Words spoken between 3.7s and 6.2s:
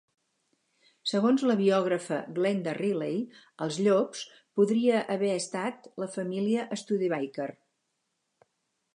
llops" podria haver estat la